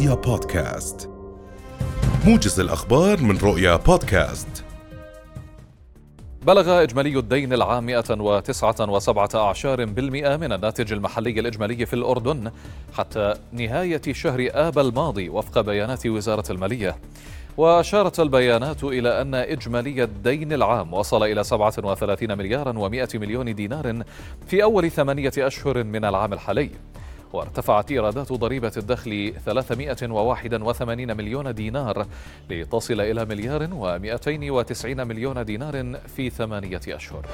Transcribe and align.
رؤيا 0.00 0.14
بودكاست. 0.14 1.10
موجز 2.26 2.60
الأخبار 2.60 3.20
من 3.22 3.38
رؤيا 3.38 3.76
بودكاست. 3.76 4.64
بلغ 6.42 6.82
إجمالي 6.82 7.18
الدين 7.18 7.52
العام 7.52 7.86
109 7.86 9.34
أعشار 9.34 9.84
بالمئة 9.84 10.36
من 10.36 10.52
الناتج 10.52 10.92
المحلي 10.92 11.40
الإجمالي 11.40 11.86
في 11.86 11.94
الأردن 11.94 12.50
حتى 12.92 13.34
نهاية 13.52 14.02
شهر 14.12 14.48
آب 14.52 14.78
الماضي 14.78 15.28
وفق 15.28 15.60
بيانات 15.60 16.06
وزارة 16.06 16.52
المالية. 16.52 16.96
وأشارت 17.56 18.20
البيانات 18.20 18.84
إلى 18.84 19.20
أن 19.20 19.34
إجمالي 19.34 20.02
الدين 20.02 20.52
العام 20.52 20.94
وصل 20.94 21.22
إلى 21.22 21.44
37 21.44 22.38
مليارا 22.38 22.72
و100 22.72 23.16
مليون 23.16 23.54
دينار 23.54 24.02
في 24.46 24.62
أول 24.62 24.90
ثمانية 24.90 25.32
أشهر 25.38 25.84
من 25.84 26.04
العام 26.04 26.32
الحالي. 26.32 26.70
وارتفعت 27.32 27.90
إيرادات 27.90 28.32
ضريبة 28.32 28.72
الدخل 28.76 29.34
381 29.44 31.16
مليون 31.16 31.54
دينار 31.54 32.06
لتصل 32.50 33.00
إلى 33.00 33.24
مليار 33.24 33.66
و290 33.66 34.86
مليون 34.86 35.44
دينار 35.44 35.98
في 36.16 36.30
ثمانية 36.30 36.80
أشهر. 36.88 37.26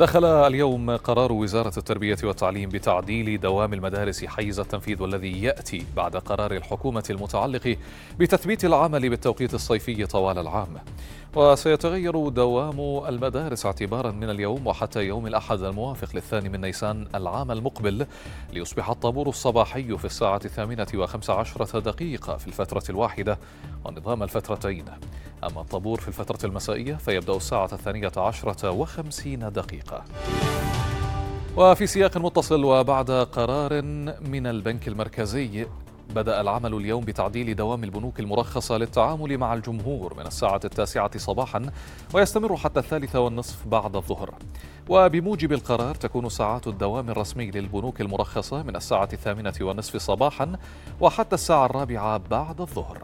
دخل 0.00 0.24
اليوم 0.24 0.96
قرار 0.96 1.32
وزارة 1.32 1.72
التربية 1.76 2.16
والتعليم 2.22 2.68
بتعديل 2.68 3.40
دوام 3.40 3.72
المدارس 3.72 4.24
حيز 4.24 4.60
التنفيذ 4.60 5.02
والذي 5.02 5.42
يأتي 5.42 5.86
بعد 5.96 6.16
قرار 6.16 6.52
الحكومة 6.52 7.04
المتعلق 7.10 7.76
بتثبيت 8.18 8.64
العمل 8.64 9.08
بالتوقيت 9.10 9.54
الصيفي 9.54 10.06
طوال 10.06 10.38
العام. 10.38 10.68
وسيتغير 11.36 12.28
دوام 12.28 13.08
المدارس 13.08 13.66
اعتبارا 13.66 14.10
من 14.10 14.30
اليوم 14.30 14.66
وحتى 14.66 15.00
يوم 15.00 15.26
الأحد 15.26 15.62
الموافق 15.62 16.08
للثاني 16.14 16.48
من 16.48 16.60
نيسان 16.60 17.06
العام 17.14 17.50
المقبل. 17.50 18.06
ليصبح 18.52 18.90
الطابور 18.90 19.28
الصباحي 19.28 19.98
في 19.98 20.04
الساعة 20.04 20.40
الثامنة 20.44 20.86
وخمس 20.94 21.30
عشرة 21.30 21.80
دقيقة 21.80 22.36
في 22.36 22.46
الفترة 22.46 22.84
الواحدة 22.90 23.38
ونظام 23.84 24.22
الفترتين. 24.22 24.84
أما 25.44 25.60
الطابور 25.60 26.00
في 26.00 26.08
الفترة 26.08 26.46
المسائية 26.46 26.94
فيبدأ 26.94 27.36
الساعة 27.36 27.68
الثانية 27.72 28.12
عشرة 28.16 28.70
وخمسين 28.70 29.52
دقيقة. 29.52 30.04
وفي 31.56 31.86
سياق 31.86 32.16
متصل 32.16 32.64
وبعد 32.64 33.10
قرار 33.10 33.82
من 34.20 34.46
البنك 34.46 34.88
المركزي 34.88 35.66
بدأ 36.14 36.40
العمل 36.40 36.74
اليوم 36.74 37.04
بتعديل 37.04 37.56
دوام 37.56 37.84
البنوك 37.84 38.20
المرخصة 38.20 38.76
للتعامل 38.76 39.38
مع 39.38 39.54
الجمهور 39.54 40.14
من 40.14 40.26
الساعة 40.26 40.60
التاسعة 40.64 41.18
صباحا 41.18 41.70
ويستمر 42.14 42.56
حتى 42.56 42.80
الثالثة 42.80 43.20
والنصف 43.20 43.66
بعد 43.66 43.96
الظهر. 43.96 44.34
وبموجب 44.88 45.52
القرار 45.52 45.94
تكون 45.94 46.28
ساعات 46.28 46.66
الدوام 46.66 47.10
الرسمي 47.10 47.50
للبنوك 47.50 48.00
المرخصة 48.00 48.62
من 48.62 48.76
الساعة 48.76 49.08
الثامنة 49.12 49.54
والنصف 49.60 49.96
صباحا 49.96 50.52
وحتى 51.00 51.34
الساعة 51.34 51.66
الرابعة 51.66 52.20
بعد 52.30 52.60
الظهر. 52.60 52.98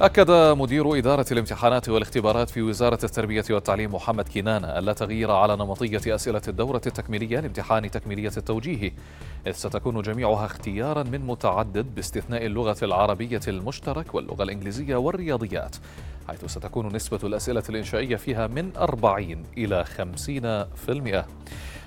أكد 0.00 0.30
مدير 0.30 0.98
إدارة 0.98 1.26
الامتحانات 1.32 1.88
والاختبارات 1.88 2.50
في 2.50 2.62
وزارة 2.62 2.98
التربية 3.04 3.44
والتعليم 3.50 3.94
محمد 3.94 4.28
كنانة 4.28 4.78
ألا 4.78 4.92
تغيير 4.92 5.30
على 5.30 5.56
نمطية 5.56 6.14
أسئلة 6.14 6.42
الدورة 6.48 6.80
التكميلية 6.86 7.40
لامتحان 7.40 7.90
تكميلية 7.90 8.32
التوجيه 8.36 8.92
إذ 9.46 9.52
ستكون 9.52 10.02
جميعها 10.02 10.46
اختيارا 10.46 11.02
من 11.02 11.26
متعدد 11.26 11.94
باستثناء 11.94 12.46
اللغة 12.46 12.76
العربية 12.82 13.40
المشترك 13.48 14.14
واللغة 14.14 14.42
الإنجليزية 14.42 14.96
والرياضيات 14.96 15.76
حيث 16.28 16.44
ستكون 16.44 16.96
نسبة 16.96 17.18
الأسئلة 17.24 17.62
الإنشائية 17.68 18.16
فيها 18.16 18.46
من 18.46 18.70
40 18.76 19.42
إلى 19.58 19.84
50% 19.84 21.24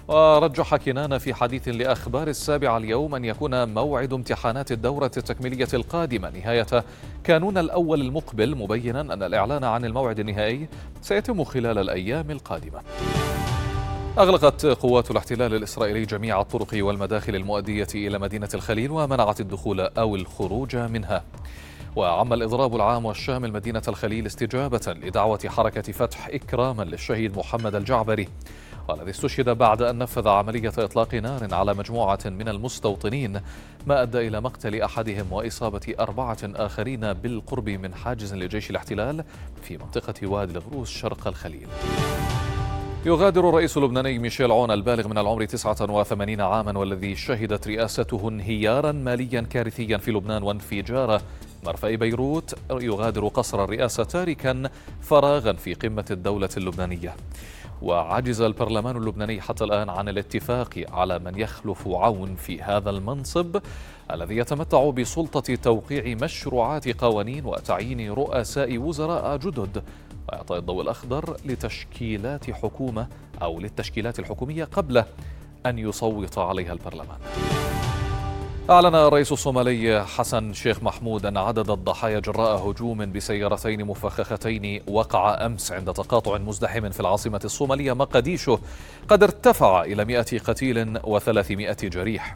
ورجح 0.07 0.75
كنان 0.75 1.17
في 1.17 1.33
حديث 1.33 1.67
لأخبار 1.67 2.27
السابعة 2.27 2.77
اليوم 2.77 3.15
أن 3.15 3.25
يكون 3.25 3.73
موعد 3.73 4.13
امتحانات 4.13 4.71
الدورة 4.71 5.11
التكميلية 5.17 5.67
القادمة. 5.73 6.29
نهاية 6.29 6.83
كانون 7.23 7.57
الأول 7.57 8.01
المقبل 8.01 8.55
مبينا 8.55 9.01
أن 9.01 9.23
الإعلان 9.23 9.63
عن 9.63 9.85
الموعد 9.85 10.19
النهائي 10.19 10.67
سيتم 11.01 11.43
خلال 11.43 11.77
الأيام 11.77 12.31
القادمة. 12.31 12.81
أغلقت 14.17 14.65
قوات 14.65 15.11
الاحتلال 15.11 15.53
الإسرائيلي 15.53 16.05
جميع 16.05 16.41
الطرق 16.41 16.69
والمداخل 16.73 17.35
المؤدية 17.35 17.87
إلى 17.95 18.19
مدينة 18.19 18.49
الخليل 18.53 18.91
ومنعت 18.91 19.39
الدخول 19.39 19.79
أو 19.79 20.15
الخروج 20.15 20.75
منها. 20.75 21.23
وعم 21.95 22.33
الإضراب 22.33 22.75
العام 22.75 23.05
والشامل 23.05 23.53
مدينة 23.53 23.81
الخليل 23.87 24.25
استجابة 24.25 24.95
لدعوة 25.03 25.39
حركة 25.47 25.91
فتح 25.91 26.27
إكراما 26.27 26.83
للشهيد 26.83 27.37
محمد 27.37 27.75
الجعبري. 27.75 28.27
والذي 28.87 29.09
استشهد 29.09 29.49
بعد 29.49 29.81
أن 29.81 29.97
نفذ 29.97 30.27
عملية 30.27 30.73
إطلاق 30.77 31.15
نار 31.15 31.53
على 31.53 31.73
مجموعة 31.73 32.19
من 32.25 32.49
المستوطنين 32.49 33.41
ما 33.87 34.01
أدى 34.01 34.27
إلى 34.27 34.41
مقتل 34.41 34.81
أحدهم 34.81 35.25
وإصابة 35.31 35.95
أربعة 35.99 36.37
آخرين 36.43 37.13
بالقرب 37.13 37.69
من 37.69 37.95
حاجز 37.95 38.33
لجيش 38.33 38.69
الاحتلال 38.69 39.23
في 39.61 39.77
منطقة 39.77 40.27
وادي 40.27 40.51
الغروس 40.51 40.89
شرق 40.89 41.27
الخليل. 41.27 41.67
يغادر 43.05 43.49
الرئيس 43.49 43.77
اللبناني 43.77 44.19
ميشيل 44.19 44.51
عون 44.51 44.71
البالغ 44.71 45.07
من 45.07 45.17
العمر 45.17 45.45
89 45.45 46.41
عاما 46.41 46.79
والذي 46.79 47.15
شهدت 47.15 47.67
رئاسته 47.67 48.29
انهيارا 48.29 48.91
ماليا 48.91 49.41
كارثيا 49.41 49.97
في 49.97 50.11
لبنان 50.11 50.43
وانفجار 50.43 51.21
مرفأ 51.65 51.95
بيروت 51.95 52.55
يغادر 52.71 53.27
قصر 53.27 53.63
الرئاسة 53.63 54.03
تاركا 54.03 54.69
فراغا 55.01 55.53
في 55.53 55.73
قمة 55.73 56.05
الدولة 56.11 56.49
اللبنانية. 56.57 57.15
وعجز 57.81 58.41
البرلمان 58.41 58.97
اللبناني 58.97 59.41
حتى 59.41 59.63
الآن 59.63 59.89
عن 59.89 60.09
الاتفاق 60.09 60.83
على 60.91 61.19
من 61.19 61.39
يخلف 61.39 61.87
عون 61.87 62.35
في 62.35 62.61
هذا 62.61 62.89
المنصب 62.89 63.57
الذي 64.11 64.37
يتمتع 64.37 64.89
بسلطة 64.89 65.55
توقيع 65.55 66.17
مشروعات 66.21 67.01
قوانين 67.01 67.45
وتعيين 67.45 68.11
رؤساء 68.11 68.77
وزراء 68.77 69.37
جدد. 69.37 69.83
وإعطاء 70.29 70.59
الضوء 70.59 70.81
الأخضر 70.81 71.37
لتشكيلات 71.45 72.51
حكومة 72.51 73.07
أو 73.41 73.59
للتشكيلات 73.59 74.19
الحكومية 74.19 74.63
قبل 74.63 75.03
أن 75.65 75.79
يصوت 75.79 76.37
عليها 76.37 76.73
البرلمان. 76.73 77.17
أعلن 78.69 78.95
الرئيس 78.95 79.31
الصومالي 79.31 80.05
حسن 80.05 80.53
شيخ 80.53 80.83
محمود 80.83 81.25
أن 81.25 81.37
عدد 81.37 81.69
الضحايا 81.69 82.19
جراء 82.19 82.69
هجوم 82.69 83.11
بسيارتين 83.11 83.85
مفخختين 83.85 84.81
وقع 84.87 85.45
أمس 85.45 85.71
عند 85.71 85.93
تقاطع 85.93 86.37
مزدحم 86.37 86.89
في 86.89 86.99
العاصمة 86.99 87.41
الصومالية 87.45 87.93
مقديشو 87.93 88.57
قد 89.07 89.23
ارتفع 89.23 89.83
إلى 89.83 90.05
مئة 90.05 90.39
قتيل 90.39 90.99
وثلاثمائة 91.03 91.77
جريح. 91.83 92.35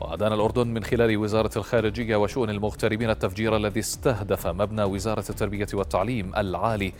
وأدان 0.00 0.32
الأردن 0.32 0.66
من 0.68 0.84
خلال 0.84 1.16
وزارة 1.16 1.50
الخارجية 1.56 2.16
وشؤون 2.16 2.50
المغتربين 2.50 3.10
التفجير 3.10 3.56
الذي 3.56 3.80
استهدف 3.80 4.46
مبنى 4.46 4.82
وزارة 4.82 5.24
التربية 5.30 5.68
والتعليم 5.74 6.32
العالي 6.36 6.92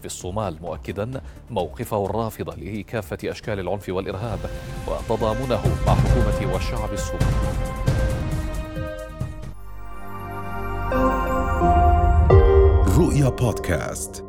في 0.00 0.06
الصومال 0.06 0.56
مؤكدا 0.62 1.20
موقفه 1.50 2.06
الرافض 2.06 2.58
لكافة 2.58 3.18
أشكال 3.24 3.60
العنف 3.60 3.88
والإرهاب 3.88 4.38
وتضامنه 4.86 5.62
مع 5.86 5.94
حكومة 5.94 6.52
والشعب 6.54 6.92
الصومالي 6.92 7.87
رؤيا 13.18 13.28
بودكاست 13.30 14.27